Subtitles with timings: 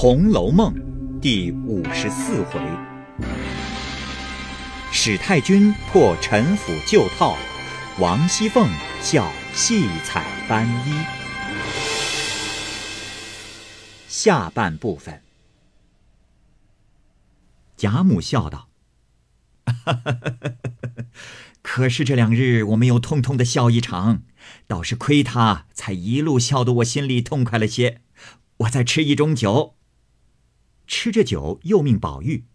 [0.00, 0.72] 红楼梦》
[1.20, 2.60] 第五十四回：
[4.92, 7.36] 史太君破陈腐旧套，
[7.98, 8.70] 王熙凤
[9.02, 11.04] 笑戏彩斑衣。
[14.06, 15.20] 下半部分，
[17.76, 18.68] 贾母笑道
[21.60, 24.22] ：“可是这两日我没有痛痛的笑一场，
[24.68, 28.02] 倒是亏他，才一路笑得我心里痛快了些。
[28.58, 29.74] 我再吃一盅酒。”
[30.88, 32.46] 吃着酒，又命宝玉：“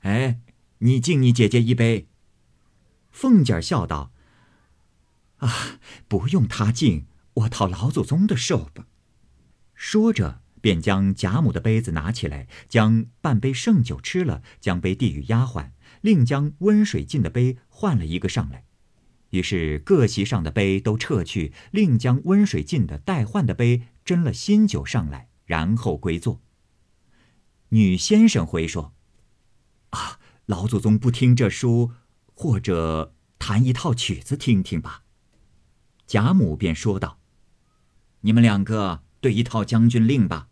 [0.00, 0.38] 哎，
[0.78, 2.06] 你敬你姐姐一杯。”
[3.10, 4.12] 凤姐笑道
[5.38, 8.86] ：“啊，不用他敬，我讨老祖宗的寿吧。”
[9.74, 15.70] 说着，便将贾母的杯子拿起来，将半杯剩酒吃了，将杯递与丫鬟，
[16.02, 18.64] 另将温水浸的杯换了一个上来。
[19.30, 26.40] 于是各席上的杯都撤去，另将温水浸的待换的杯斟了新酒上来，然后归坐。
[27.74, 28.94] 女先生回说
[29.90, 31.90] ：“啊，老祖宗不听这书，
[32.32, 35.02] 或者弹一套曲子听听吧。”
[36.06, 37.18] 贾母便说道
[38.22, 40.48] ：“你们两个对一套将军令吧。”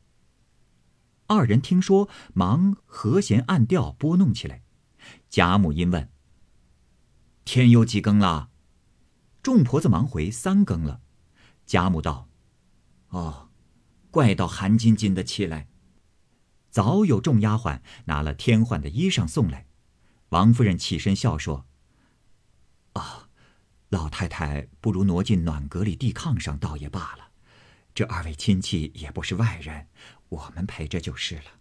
[1.29, 4.65] 二人听说，忙和弦按调拨弄起来。
[5.31, 6.11] 贾母因问
[7.47, 8.51] ：“天有几更了？”
[9.45, 11.01] 众婆子忙回：“三更了。”
[11.67, 12.29] 贾母道
[13.11, 13.49] ：“哦，
[14.11, 15.69] 怪到寒津津的起来。”
[16.73, 19.67] 早有众丫鬟拿了添换的衣裳送来，
[20.31, 21.67] 王夫人起身笑说
[22.95, 23.29] ：“啊，
[23.91, 27.29] 老太太不如挪进暖阁里地炕上倒也罢了。
[27.95, 29.89] 这二位亲戚也不是外人，
[30.31, 31.61] 我们陪着就是了。”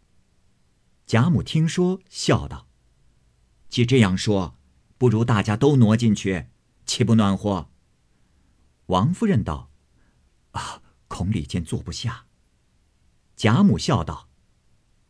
[1.05, 2.69] 贾母听说，笑道
[3.67, 4.57] ：“既这样说，
[4.97, 6.47] 不如大家都挪进去，
[6.85, 7.69] 岂不暖和？”
[8.87, 9.69] 王夫人道
[10.51, 12.27] ：“啊，恐里间坐不下。”
[13.35, 14.29] 贾母笑道。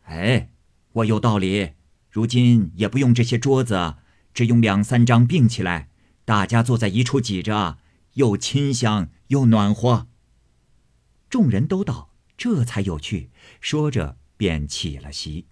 [0.04, 0.52] 哎，
[0.94, 1.74] 我有道理。
[2.10, 3.96] 如今也不用这些桌子，
[4.34, 5.90] 只用两三张并起来，
[6.26, 7.78] 大家坐在一处挤着，
[8.16, 10.08] 又清香又暖和。
[11.30, 13.30] 众人都道这才有趣，
[13.62, 15.48] 说着便起了席。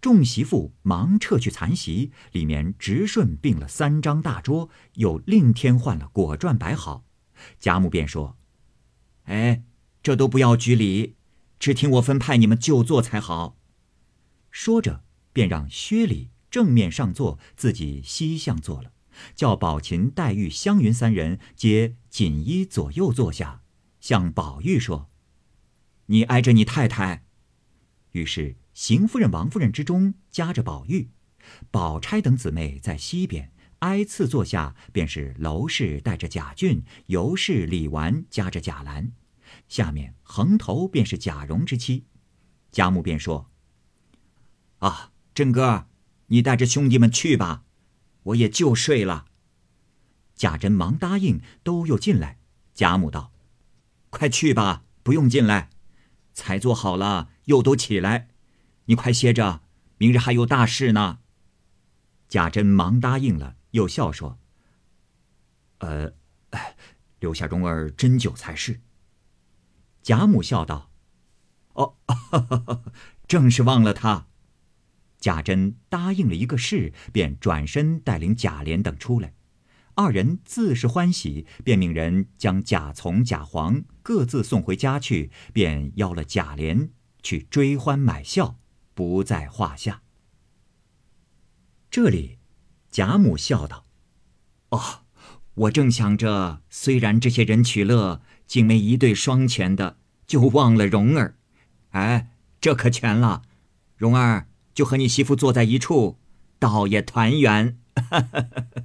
[0.00, 7.04] 众媳妇忙撤去残席，里面直顺并了三张大桌，又另添换了果馔摆好。
[7.60, 8.36] 贾母便说
[9.26, 9.62] ：“哎，
[10.02, 11.14] 这都不要拘礼。”
[11.62, 13.56] 只听我分派你们就坐才好。
[14.50, 18.90] 说着，便让薛礼正面上坐，自己西向坐了，
[19.36, 23.62] 叫宝琴、黛玉、湘云三人皆锦衣左右坐下，
[24.00, 25.08] 向宝玉说
[26.06, 27.26] ：“你挨着你太太。”
[28.10, 31.10] 于是邢夫人、王夫人之中夹着宝玉，
[31.70, 39.12] 宝钗等姊妹在西边挨次坐下，便是娄氏带着贾俊，尤氏、李纨夹着贾兰。
[39.72, 42.04] 下面横头便是贾蓉之妻，
[42.70, 43.50] 贾母便说
[44.80, 45.86] ：“啊，真哥，
[46.26, 47.64] 你带着兄弟们去吧，
[48.24, 49.24] 我也就睡了。”
[50.36, 52.38] 贾珍忙答应，都又进来。
[52.74, 53.32] 贾母道
[54.10, 55.70] ：“快去吧，不用进来，
[56.34, 58.28] 才做好了，又都起来，
[58.84, 59.62] 你快歇着，
[59.96, 61.20] 明日还有大事呢。”
[62.28, 64.38] 贾珍忙答应了，又笑说
[65.80, 66.12] ：“呃，
[67.20, 68.82] 留下蓉儿斟酒才是。”
[70.02, 70.90] 贾母笑道
[71.74, 71.96] ：“哦，
[73.28, 74.26] 正是忘了他。”
[75.20, 79.34] 贾珍答应了一个事，便转身带领贾琏等出来。
[79.94, 86.88] 二人自是欢喜，便命人将贾从、贾黄各自送回家去，便邀了贾琏
[87.22, 88.56] 去追欢买笑，
[88.94, 90.02] 不在话下。
[91.88, 92.38] 这里，
[92.90, 93.86] 贾母笑道
[94.70, 95.04] ：“哦，
[95.54, 99.96] 我正想着，虽然这些人取乐。”竟没一对双全的，
[100.26, 101.38] 就忘了蓉儿。
[101.92, 102.28] 哎，
[102.60, 103.40] 这可全了。
[103.96, 106.18] 蓉儿就和你媳妇坐在一处，
[106.58, 107.78] 倒也团圆。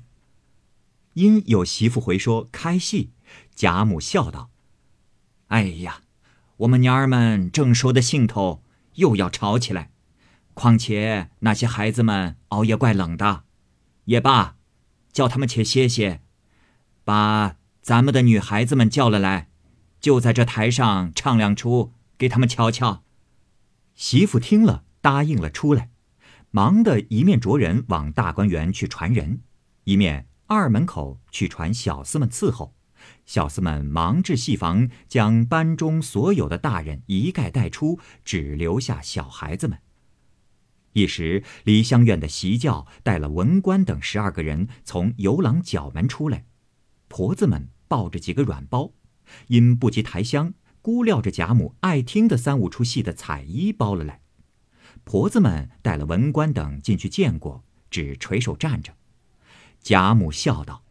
[1.16, 3.12] 因有媳妇回说开戏，
[3.56, 4.52] 贾母笑道
[5.48, 6.00] ：“哎呀，
[6.60, 9.92] 我们娘儿们正说的兴头，又要吵起来。
[10.54, 13.44] 况且那些孩子们熬夜怪冷的，
[14.06, 14.56] 也罢，
[15.12, 16.22] 叫他们且歇歇，
[17.04, 19.47] 把咱们的女孩子们叫了来。”
[20.00, 23.04] 就在这台上唱两出，给他们瞧瞧。
[23.96, 25.90] 媳妇听了，答应了出来，
[26.52, 29.42] 忙的一面着人往大观园去传人，
[29.86, 32.76] 一面二门口去传小厮们伺候。
[33.26, 39.80] 小厮们忙至戏房，将班中所有的大人一概带出，只留下小孩子们。
[40.94, 46.46] 一时梨香院的席教带了文官等十二个人从游廊角门出来，
[47.08, 48.92] 婆子们抱着几个软包。
[49.48, 54.22] 因不及抬香，估料着贾母爱听的三五出戏的彩衣包了来。
[55.04, 58.94] 婆子们带了文官等进去见过，只垂手站着。
[59.82, 60.84] 贾母笑道：“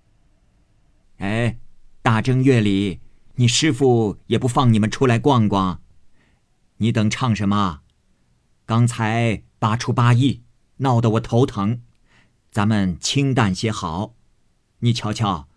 [1.19, 1.59] 哎，
[2.03, 3.01] 大正月里，
[3.35, 5.83] 你师傅也不放你们出来逛逛。
[6.79, 7.81] 你等唱什么？
[8.65, 10.43] 刚才八出八意，
[10.79, 11.83] 闹得我头疼。
[12.51, 14.15] 咱们清淡些好。
[14.79, 15.49] 你瞧瞧，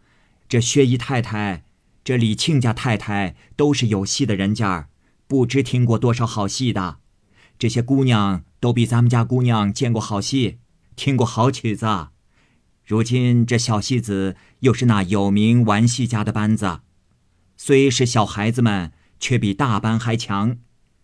[0.49, 1.63] 这薛姨太太，
[2.09, 4.89] 这李庆家太太，都是有戏的人家，
[5.27, 6.97] 不知听过多少好戏的。
[7.59, 10.57] 这些姑娘都比咱们家姑娘见过好戏，
[10.95, 12.07] 听过好曲子。”
[12.83, 16.79] 如今这小戏子又是那有名玩戏家的班子，
[17.55, 20.57] 虽是小孩子们，却比大班还强。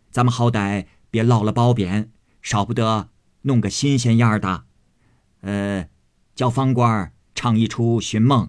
[0.10, 2.10] 咱们好歹别落了褒贬，
[2.42, 3.10] 少不得
[3.44, 4.64] 弄个新鲜样的。
[5.42, 5.88] 呃，
[6.34, 8.48] 叫方官唱一出《寻梦》，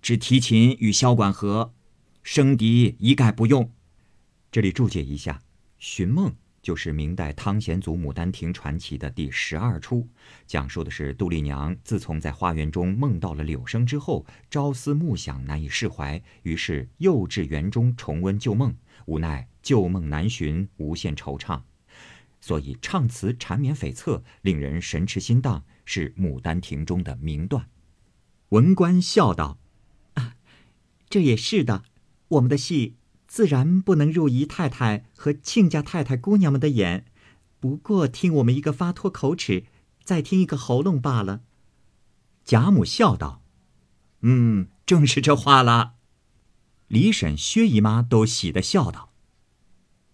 [0.00, 1.74] 只提琴与箫管和，
[2.30, 3.72] 生笛一概不用。
[4.52, 5.32] 这里注解一下，
[5.78, 6.30] 《寻梦》。
[6.60, 10.06] 就是明代汤显祖《牡丹亭》传奇的第十二出，
[10.46, 18.76] 讲述的是杜丽娘自从在花园中梦到了柳生之后，朝思暮想，难以释怀，于是又至园中重温旧梦，
[19.06, 21.62] 无奈旧梦难寻，无限惆怅，
[22.42, 27.70] 所以唱词缠绵悱恻，令人神驰心荡，是《牡丹亭》中的名段。
[28.50, 29.58] 文官笑道
[30.12, 30.34] ：“啊，
[31.08, 31.84] 这也是的，
[32.28, 32.96] 我们的戏。”
[33.28, 37.04] 自然不能入姨太太和亲家太太姑娘们的眼，
[37.60, 39.66] 不过听我们一个发脱口齿，
[40.02, 41.42] 再听一个喉咙罢了。
[42.42, 43.42] 贾母笑道
[44.24, 45.96] ：“嗯，正是这话了。”
[46.88, 49.12] 李婶、薛姨妈都喜得笑道：“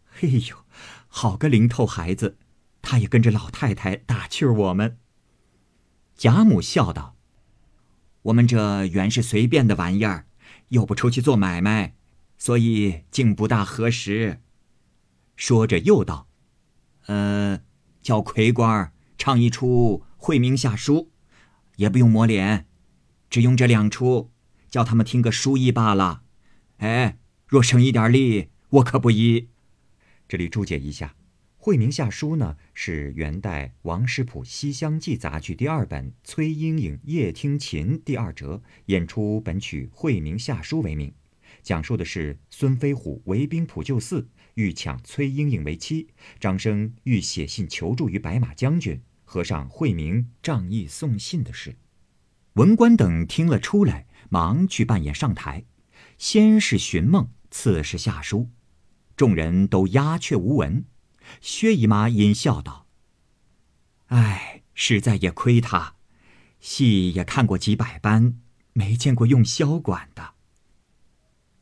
[0.05, 0.65] 嘿呦，
[1.07, 2.37] 好个灵透孩子，
[2.83, 4.99] 他也跟着老太太打趣儿我们。”
[6.19, 7.15] 贾母笑道
[8.23, 10.27] ：“我们这原是随便的玩意儿，
[10.71, 11.95] 又不出去做买卖。”
[12.37, 14.41] 所以竟不大合适。
[15.37, 16.29] 说着又道
[17.07, 17.61] ：“呃，
[18.03, 20.95] 叫魁官唱一出《惠明下书》，
[21.77, 22.67] 也不用抹脸，
[23.29, 24.31] 只用这两出，
[24.69, 26.23] 叫他们听个书意罢了。
[26.79, 29.49] 哎，若省一点力，我可不依。”
[30.29, 31.09] 这里注解一下，
[31.57, 41.13] 《惠明下书》呢是元代王师傅《西厢记》杂剧第二本《崔莺莺夜听琴》第二折演出本曲《惠明下书》为名。
[41.65, 46.09] 讲述的是孙飞虎围兵普救寺，欲抢崔莺莺为妻，
[46.39, 51.77] 张生欲写信求助于白马将军，和尚惠明仗义送信的事。
[52.53, 55.65] 文官等听了出来，忙去扮演上台，
[56.19, 58.51] 先是寻梦，次是下书，
[59.17, 60.85] 众人都鸦雀无闻。
[61.41, 62.87] 薛姨妈阴笑道
[64.09, 65.95] ：“哎，实在也亏他，
[66.61, 68.39] 戏也看过几百班，
[68.75, 70.34] 没见过用箫管的。”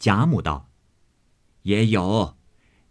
[0.03, 0.69] 贾母道
[1.63, 2.37] ：“也有，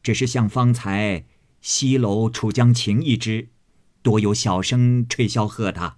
[0.02, 1.26] 只是像方才
[1.60, 3.50] 西楼楚江情一支，
[4.02, 5.98] 多有小生吹箫喝的。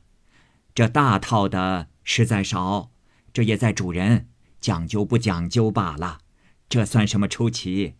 [0.73, 2.91] 这大套的实在少，
[3.31, 4.29] 这也在主人
[4.59, 6.21] 讲究不讲究罢了。
[6.67, 7.93] 这算什么出奇？”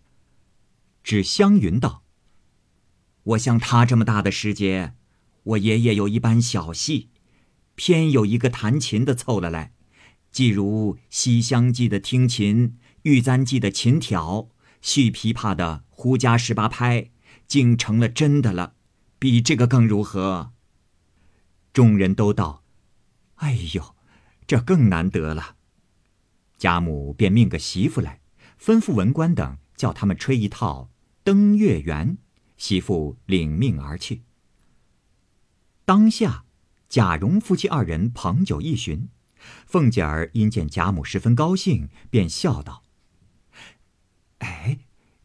[1.04, 2.02] 指湘云道
[3.22, 4.96] ：“我像他这么大的时节，
[5.44, 7.12] 我爷爷有一班小戏，
[7.76, 9.74] 偏有一个弹琴的凑了来，
[10.32, 14.50] 既如《西厢记》的听琴。”《玉簪记》的琴挑，
[14.82, 17.12] 续琵琶的胡笳十八拍，
[17.48, 18.76] 竟成了真的了，
[19.20, 20.54] 比这个更如何？
[21.74, 22.64] 众人都道
[23.36, 23.96] ：“哎呦，
[24.48, 25.58] 这更难得了。”
[26.58, 28.22] 贾母便命个媳妇来，
[28.58, 30.90] 吩咐文官等叫他们吹一套
[31.26, 32.12] 《登月圆》，
[32.56, 34.22] 媳妇领命而去。
[35.84, 36.46] 当下，
[36.88, 39.10] 贾蓉夫妻二人捧酒一巡，
[39.66, 42.82] 凤姐儿因见贾母十分高兴，便笑道。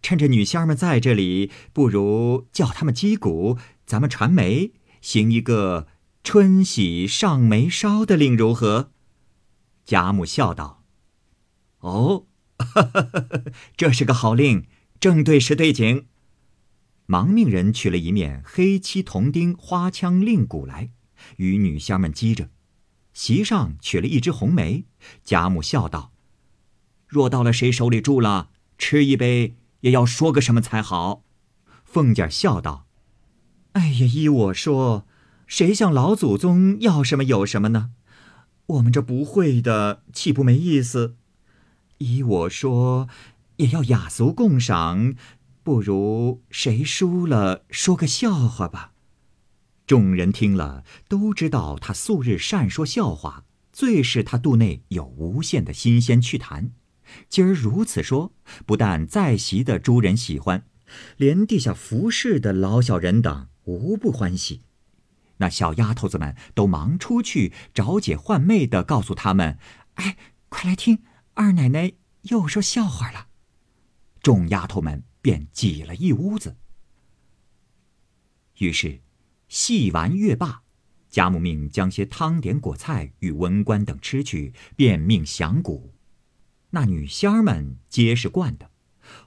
[0.08, 4.72] 趁着女仙儿们在这里，不如叫他们击鼓，咱们传媒，
[5.02, 5.86] 行一个
[6.24, 8.90] 春喜上眉梢的令如何？
[9.84, 10.82] 贾母笑道
[11.80, 12.24] ：“哦，
[13.76, 14.64] 这是个好令，
[14.98, 16.06] 正对时对景。”
[17.04, 20.88] 忙命人取了一面黑漆铜钉花枪令鼓来，
[21.36, 22.48] 与女仙们击着。
[23.12, 24.86] 席上取了一支红梅，
[25.22, 26.12] 贾母笑道
[27.06, 28.48] ：“若到了谁手里住了？”
[28.80, 31.22] 吃一杯也要说个什么才好？
[31.84, 32.86] 凤姐笑道
[33.72, 35.06] ：“哎呀，依我说，
[35.46, 37.90] 谁向老祖宗要什么有什么呢？
[38.66, 41.16] 我们这不会的，岂不没意思？
[41.98, 43.08] 依我说，
[43.56, 45.14] 也要雅俗共赏，
[45.62, 48.92] 不如谁输了说个笑话吧。”
[49.86, 56.72] 众人听了，都知道他素日善说笑话，最是他肚内有无限的新鲜趣谈。
[57.28, 58.32] 今儿如此说，
[58.66, 60.66] 不但在席的诸人喜欢，
[61.16, 64.62] 连地下服侍的老小人等无不欢喜。
[65.38, 69.58] 那小丫头子们都忙出去找姐换妹的，告诉他们
[69.94, 70.16] ：“哎，
[70.48, 71.02] 快来听，
[71.34, 73.28] 二奶奶又说笑话了。”
[74.20, 76.56] 众丫头们便挤了一屋子。
[78.58, 79.00] 于是，
[79.48, 80.62] 戏完乐罢，
[81.08, 85.94] 贾母命将些汤点果菜与文官等吃去，便命响鼓。
[86.70, 88.70] 那女仙儿们皆是惯的，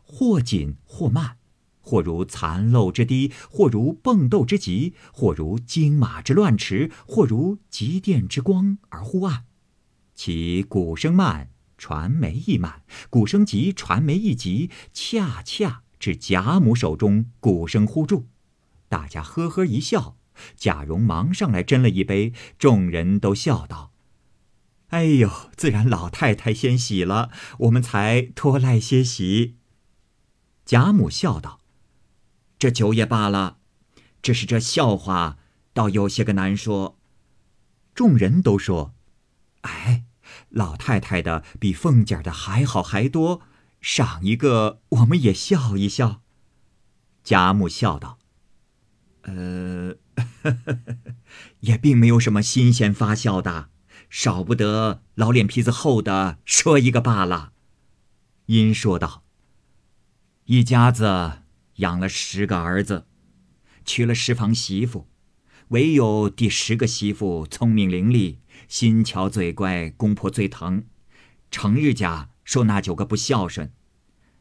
[0.03, 1.37] 或紧或慢。
[1.83, 9.45] 或如残漏之低，或如蹦豆之急，或如金马之乱驰，或如急电之光而忽暗。
[10.13, 14.69] 其鼓声慢，传媒亦慢；鼓声急，传媒亦急。
[14.93, 18.27] 恰恰至贾母手中，鼓声忽住，
[18.87, 20.17] 大家呵呵一笑。
[20.55, 23.90] 贾蓉忙上来斟了一杯，众人都笑道
[24.91, 29.57] ：“哎呦，自然老太太先喜了，我们才拖赖些喜。”
[30.65, 31.59] 贾母笑道。
[32.59, 33.57] 这酒也罢了，
[34.21, 35.39] 只是这笑话
[35.73, 36.99] 倒有些个难说。
[37.95, 38.93] 众人都说
[39.61, 40.03] ：“哎，
[40.49, 43.41] 老太太的比凤姐的还好还多，
[43.81, 46.21] 赏一个我们也笑一笑。”
[47.23, 48.19] 贾母笑道
[49.23, 49.95] ：“呃，
[51.61, 53.70] 也并没有什么新鲜发笑的，
[54.11, 57.53] 少不得老脸皮子厚的说一个罢了。”
[58.45, 59.23] 因说道
[60.45, 61.39] ：“一家子。”
[61.77, 63.07] 养了十个儿子，
[63.85, 65.07] 娶了十房媳妇，
[65.69, 68.37] 唯有第十个媳妇聪明伶俐，
[68.67, 70.83] 心巧嘴乖，公婆最疼。
[71.49, 73.73] 成日家说那九个不孝顺，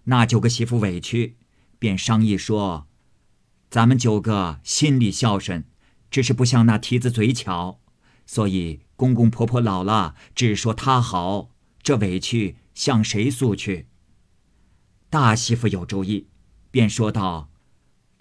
[0.04, 1.36] 那九个媳妇委屈，
[1.78, 2.88] 便商议说
[3.70, 5.64] ：“咱们九个心里孝顺，
[6.10, 7.79] 只是不像那蹄子嘴巧，
[8.32, 11.50] 所以公公婆婆老了只说他好，
[11.82, 13.88] 这委屈向谁诉去？”
[15.10, 16.28] 大媳妇有主意。
[16.70, 17.50] 便说道：“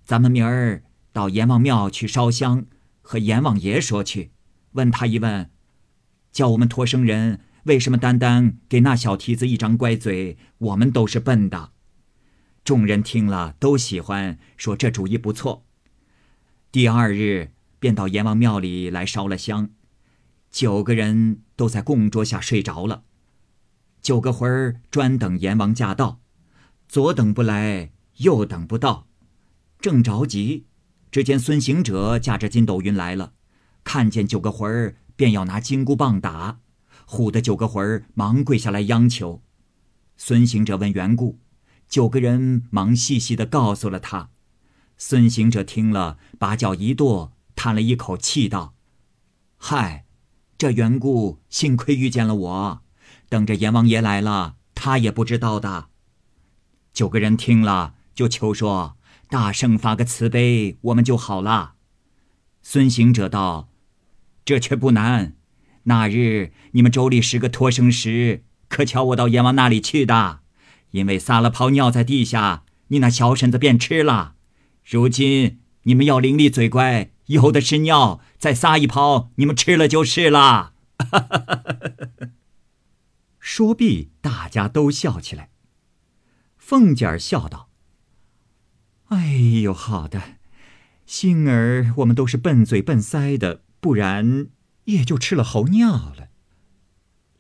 [0.04, 2.66] 咱们明儿到阎王庙去烧香，
[3.04, 4.32] 和阎王爷说去，
[4.72, 5.52] 问他一问，
[6.32, 10.40] 叫我们托生人为什么单单给那小蹄子一张乖嘴？
[10.58, 11.74] 我们都是笨的。”
[12.66, 15.68] 众人听了都喜欢，说这主意不错。
[16.72, 19.70] 第二日便到阎王庙里来烧了香，
[20.52, 23.04] 九个人都在供桌下睡着了。
[24.02, 26.20] 九个魂儿专等阎王驾到，
[26.88, 27.92] 左等不来。
[28.20, 29.08] 右等不到，
[29.80, 30.66] 正着急，
[31.10, 33.32] 只见孙行者驾着筋斗云来了，
[33.86, 36.60] 看见九个魂儿，便要拿金箍棒打，
[37.08, 39.42] 唬得九个魂儿忙跪下来央求。
[40.18, 41.40] 孙行者问缘故，
[41.88, 44.32] 九个人忙细细的告诉了他。
[44.98, 48.74] 孙行者听了，把脚一跺，叹了一口气道
[49.56, 50.04] ：“嗨，
[50.60, 52.82] 这缘故幸亏遇见了我，
[53.30, 55.88] 等着阎王爷来了，他也不知道的。”
[56.94, 57.96] 九个人听了。
[58.14, 58.98] 就求说
[59.30, 61.76] 大圣发个慈悲，我们就好了。
[62.62, 63.70] 孙行者道
[64.44, 65.38] ：“这却不难。
[65.84, 70.42] 那日你们妯娌十个托生时，可瞧我到阎王那里去的？
[70.92, 74.36] 因为撒了泡尿在地下，你那小婶子便吃了。
[74.84, 80.74] 如今你们要伶俐嘴乖，有的是尿，再撒一泡，你们吃了就是了。
[83.40, 85.50] ”说毕，大家都笑起来。
[86.58, 87.70] 凤姐儿笑道。
[89.10, 90.38] 哎呦，好的，
[91.06, 94.48] 幸儿我们都是笨嘴笨腮的，不然
[94.86, 96.30] 也就吃了猴尿了。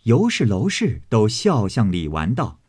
[0.04, 2.60] 尤氏、娄氏都笑向李纨道：“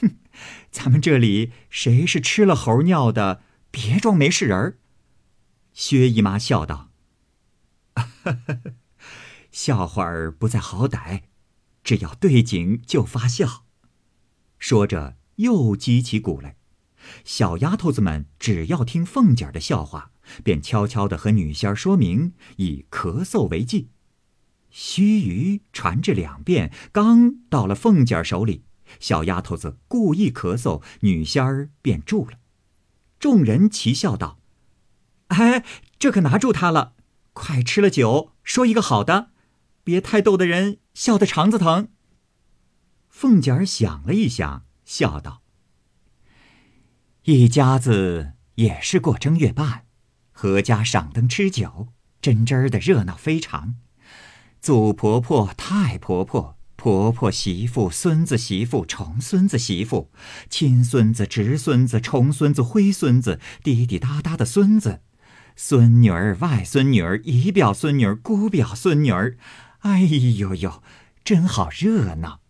[0.00, 0.16] 哼，
[0.70, 3.42] 咱们这里谁是吃了猴尿的？
[3.70, 4.78] 别装没事人儿。”
[5.76, 6.88] 薛姨妈笑道
[7.94, 8.60] ：“哈哈
[9.52, 11.24] 笑话儿不在好歹，
[11.84, 13.66] 只要对景就发笑。”
[14.58, 16.56] 说着又击起鼓来。
[17.26, 23.90] 小丫头子们只要听凤姐儿的笑话，便悄悄地和女仙儿说明，以咳嗽为记。
[24.70, 28.64] 须臾传至两遍，刚到了凤姐儿手里，
[28.98, 32.38] 小丫头子故意咳嗽，女仙儿便住了。
[33.18, 34.40] 众人齐笑道
[35.28, 35.64] ：“哎，
[35.98, 36.94] 这可拿住他了！
[37.32, 39.30] 快吃了酒，说一个好的，
[39.84, 41.88] 别太逗的人笑得肠子疼。”
[43.10, 45.42] 凤姐儿想了一想，笑道。
[47.24, 49.86] 一家子也是过正月半，
[50.34, 51.88] 阖家赏灯吃酒，
[52.22, 53.76] 真真儿的热闹非常。
[54.60, 60.10] 祖婆婆、太婆婆、婆婆媳妇、孙子媳妇、重孙子媳妇、
[60.48, 65.02] 亲孙子、侄孙子、重孙子、灰孙子、滴滴答答的孙子、
[65.58, 69.38] 孙女儿、外孙女儿、姨表孙女儿、姑表孙女儿，
[69.78, 70.82] 哎呦呦，
[71.24, 72.42] 真好热闹。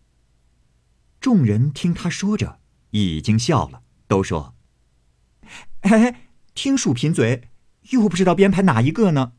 [1.21, 2.59] 众人听他说着，
[2.91, 4.55] 已经笑了，都说
[5.81, 7.49] ：“哎，听数贫嘴，
[7.91, 9.31] 又不知道编排哪一个呢。”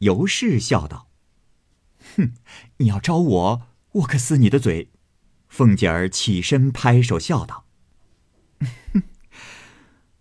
[0.00, 1.08] 尤氏笑道
[2.16, 2.32] ：“哼，
[2.78, 4.90] 你要招我，我可撕你的嘴。”
[5.48, 7.66] 凤姐儿起身拍手笑道
[8.92, 9.02] ：“哼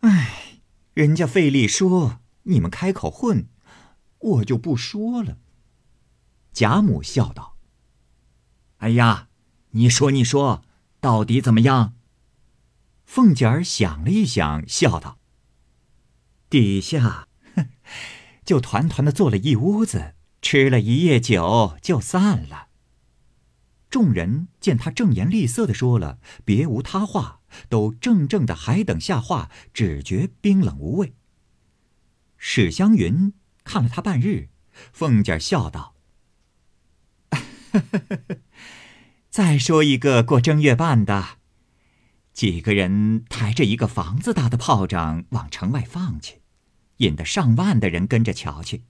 [0.01, 0.59] 哎，
[0.93, 3.47] 人家费力说，你们开口混，
[4.19, 5.37] 我就不说了。”
[6.53, 7.57] 贾母笑道
[8.77, 9.29] ：“哎呀，
[9.71, 10.63] 你说你说，
[10.99, 11.95] 到底怎么样？”
[13.05, 15.19] 凤姐儿想了一想，笑道
[16.49, 17.69] ：“底下，哼，
[18.45, 22.67] 就团团的坐了一屋子，吃了一夜酒，就散了。”
[23.89, 31.13] 众人见他正言厉色的说了，别无他话，都怔怔的还等下话，只觉冰冷无味。
[32.45, 33.33] 史湘云
[33.63, 34.49] 看了他半日，
[34.91, 35.95] 凤姐笑道
[39.31, 41.37] ：“再说一个过正月半的，
[42.33, 46.41] 几个人抬着一个房子大的炮仗往城外放去，
[46.97, 48.83] 引得上万的人跟着瞧去。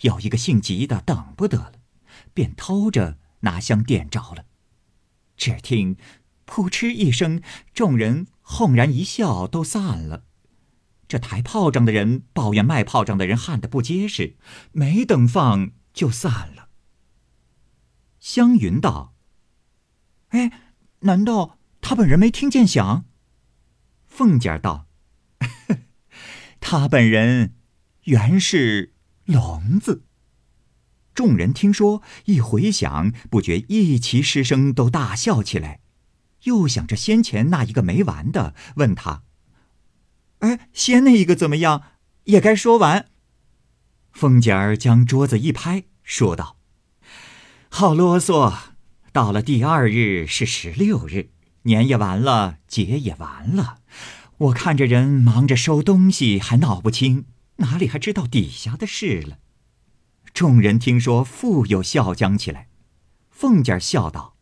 [0.00, 1.74] 有一个姓吉的等不得了，
[2.34, 4.46] 便偷着。”拿香点着了，
[5.36, 5.96] 只听
[6.46, 10.24] “扑哧”一声，众人哄然一笑，都散了。
[11.12, 14.38] 这抬炮仗的人抱怨卖炮仗的人焊的不结实，
[14.72, 16.70] 没等放就散了。
[18.18, 19.14] 湘云道
[20.32, 23.04] ：“哎，难道他本人没听见响？”
[24.08, 24.86] 凤姐道
[26.60, 27.56] ：“他本人
[28.04, 28.94] 原是
[29.26, 30.06] 聋子。”
[31.12, 35.80] 众人听说，一回想，不觉一齐失声，都大笑起来。
[36.44, 39.24] 又想着先前那一个没完的，问他
[40.42, 41.82] ：“哎，先那一个怎么样？
[42.24, 43.06] 也该说完。”
[44.12, 46.56] 凤姐儿将桌子一拍，说道
[47.70, 48.52] ：“好啰嗦！
[49.12, 51.30] 到了第二日是十六日，
[51.62, 53.78] 年也完了，节也完了。
[54.38, 59.38] 我看着人忙着收东西，还闹不清，哪里还知道底下的事了？”
[60.34, 62.68] 众人听说，复又笑将起来。
[63.30, 64.36] 凤姐儿笑道：“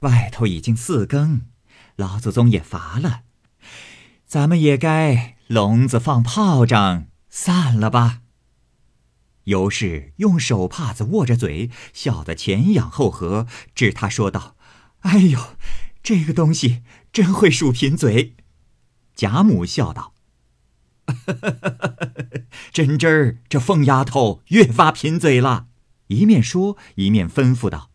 [0.00, 1.42] 外头已经四更，
[1.96, 3.22] 老祖宗也乏了，
[4.34, 8.22] 咱们也该笼子放炮仗，散了吧。”
[9.44, 14.56] 尤氏用手帕子握着嘴，笑得前仰后合，指他说道
[15.06, 15.38] ：“哎呦，
[16.02, 18.34] 这个东西真会数贫嘴。”
[19.14, 20.14] 贾母笑道。
[22.74, 25.68] 真真儿，这凤丫头越发贫嘴了。
[26.08, 27.92] 一面说，一面吩咐道：“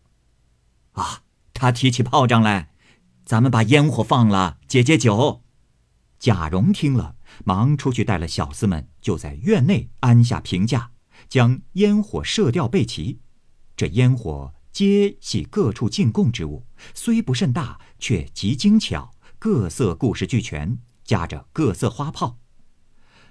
[0.95, 1.23] 啊，
[1.53, 2.71] 他提起炮仗来，
[3.25, 5.43] 咱们把烟火放了，解解酒。”
[6.19, 10.91] 贾蓉听了，忙出去带了小厮们，就在院内安下平架，
[11.29, 13.19] 将烟火射掉备齐。
[13.77, 22.37] 这烟火皆系各处进贡之物，虽不甚大，却极精巧，各色故事俱全，夹着各色花炮。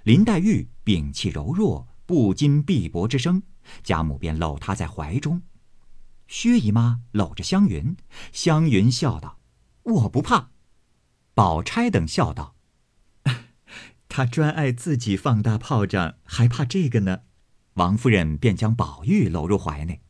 [0.05, 3.43] 林黛玉屏气柔弱，不禁碧薄之声，
[3.83, 5.43] 贾母便搂她在怀中。
[6.27, 7.95] 薛姨妈搂着湘云，
[8.33, 9.39] 湘云笑道
[9.85, 10.51] ：“我不怕。”
[11.35, 12.57] 宝钗等笑道
[14.09, 17.23] ：“他专爱自己放大炮仗，还怕这个呢？”
[17.75, 20.03] 王夫人便将宝玉搂入怀内。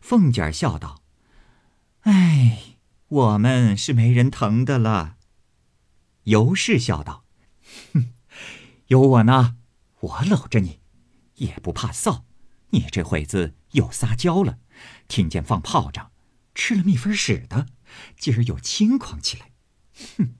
[0.00, 1.02] 凤姐儿笑道
[2.02, 2.76] ：“哎，
[3.08, 5.16] 我们是没人疼的了。”
[6.24, 7.24] 尤氏笑道
[7.92, 8.12] ：“哼。”
[8.88, 9.56] 有我呢，
[10.00, 10.80] 我搂着你，
[11.34, 12.22] 也不怕臊。
[12.70, 14.60] 你这会子又撒娇了，
[15.08, 16.10] 听见放炮仗，
[16.54, 17.66] 吃了蜜蜂屎的，
[18.16, 19.50] 今儿又轻狂起来。
[20.16, 20.34] 哼！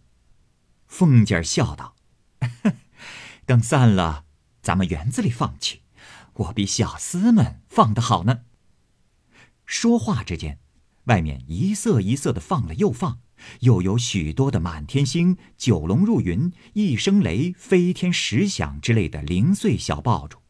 [0.86, 1.94] 凤姐儿笑道
[3.48, 4.26] ：“等散了，
[4.60, 5.80] 咱们园子里放去，
[6.34, 8.40] 我比小厮们放的好呢。”
[9.64, 10.58] 说话之间，
[11.04, 13.20] 外面一色一色的放了又放。
[13.60, 20.40] 又有许多的满天星、九龙入云、一声雷、飞天十响之类的零碎小爆竹，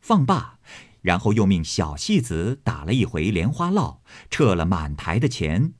[0.00, 0.58] 放罢，
[1.02, 5.74] 然后又命小戏子打了一回莲花落，撤了满台的钱，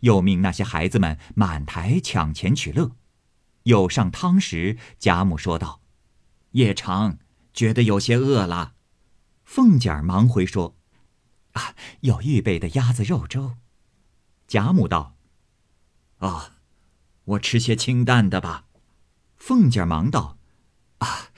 [0.00, 2.97] 又命那些孩子们满台抢钱取乐。
[3.68, 5.82] 有上汤时，贾母说道
[6.52, 7.18] ：“夜长，
[7.52, 8.72] 觉得有些饿了。”
[9.44, 10.74] 凤姐儿忙回说
[11.52, 13.56] ：“啊，有预备的鸭子肉粥。”
[14.48, 15.16] 贾母道。
[16.16, 16.56] 啊，
[17.24, 18.64] 我吃些清淡的吧。
[19.36, 20.38] 凤姐儿忙道
[21.00, 21.28] ：“啊，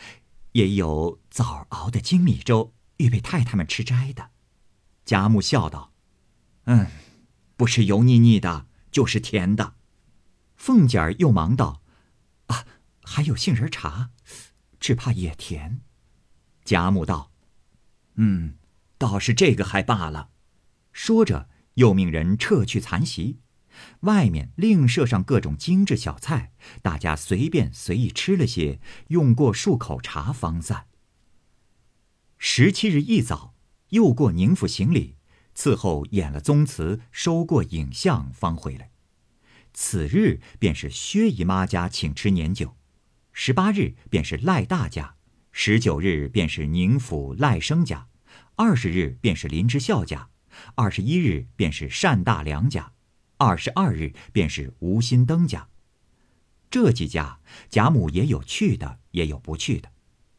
[0.53, 4.31] 也有枣熬的精米粥，预备太太们吃斋的。”
[5.05, 5.93] 贾母笑道
[6.67, 6.87] ：“嗯，
[7.57, 9.75] 不是油腻腻的，就是甜的。”
[10.55, 11.80] 凤姐儿又忙道：“，
[13.13, 14.11] 还有杏仁茶，
[14.79, 15.81] 只怕也甜。”
[16.65, 17.33] 贾母道
[18.15, 18.55] ：“嗯，
[18.99, 20.31] 倒是这个还罢了。”
[20.95, 23.41] 说着，又命人撤去残席。
[24.03, 30.87] 外面另设上各种精致小菜，大家随便随意吃了些，用过漱口茶方散。
[32.39, 33.55] 十七日一早，
[33.89, 35.17] 又过宁府行礼，
[35.57, 38.93] 伺候演了宗祠，收过影像，方回来。
[39.73, 42.77] 此日便是薛姨妈家请吃年酒，
[43.33, 45.15] 十八日便是赖大家，
[45.53, 48.09] 十九日便是宁府赖生家，
[48.57, 50.29] 二十日便是林之孝家，
[50.75, 52.93] 二十一日便是单大良家，
[53.39, 55.69] 二十二日便是吴新登家。
[56.71, 59.91] 这几家贾母也有去的，也有不去的，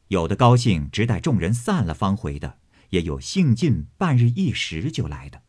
[0.10, 5.42] 有的高兴直待众人散了方回的，也有兴尽半日一时就来的。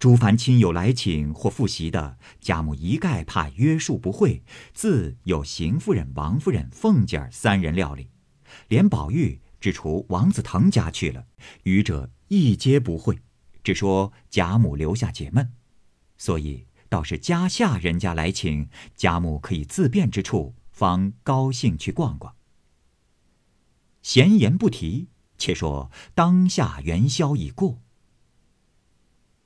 [0.00, 8.08] 诸凡亲友来请或复习的，贾母一概怕约束不会，自有邢夫人、王夫人、凤姐儿三人料理，
[8.68, 11.26] 连宝玉只除王子腾家去了，
[11.64, 13.18] 余者一皆不会，
[13.62, 15.52] 只说贾母留下解闷，
[16.16, 22.34] 所以倒是家下人家来请，贾母可以自便之处，方高兴去逛逛。
[24.00, 27.82] 闲言不提，且说当下元宵已过。